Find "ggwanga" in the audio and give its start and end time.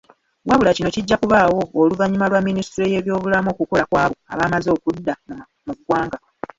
5.77-6.17